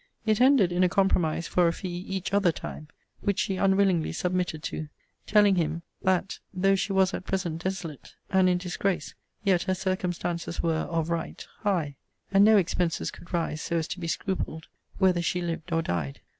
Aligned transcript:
It 0.25 0.41
ended 0.41 0.71
in 0.71 0.83
a 0.83 0.89
compromise 0.89 1.47
for 1.47 1.67
a 1.67 1.71
fee 1.73 1.89
each 2.07 2.33
other 2.33 2.51
time; 2.51 2.87
which 3.19 3.37
she 3.37 3.57
unwillingly 3.57 4.13
submitted 4.13 4.63
to; 4.63 4.89
telling 5.27 5.57
him, 5.57 5.83
that 6.01 6.39
though 6.51 6.73
she 6.73 6.91
was 6.91 7.13
at 7.13 7.23
present 7.27 7.63
desolate 7.63 8.15
and 8.31 8.49
in 8.49 8.57
disgrace, 8.57 9.13
yet 9.43 9.61
her 9.69 9.75
circumstances 9.75 10.59
were, 10.63 10.87
of 10.89 11.11
right, 11.11 11.45
high; 11.59 11.97
and 12.31 12.43
no 12.43 12.57
expenses 12.57 13.11
could 13.11 13.31
rise 13.31 13.61
so 13.61 13.77
as 13.77 13.87
to 13.89 13.99
be 13.99 14.07
scrupled, 14.07 14.69
whether 14.97 15.21
she 15.21 15.39
lived 15.39 15.71
or 15.71 15.83
died. 15.83 16.19